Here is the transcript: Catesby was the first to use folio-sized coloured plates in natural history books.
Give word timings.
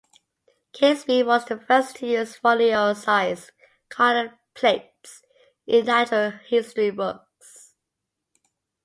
Catesby 0.73 1.23
was 1.23 1.45
the 1.45 1.59
first 1.59 1.97
to 1.97 2.07
use 2.07 2.35
folio-sized 2.35 3.51
coloured 3.89 4.33
plates 4.55 5.21
in 5.67 5.85
natural 5.85 6.31
history 6.31 6.89
books. 6.89 7.75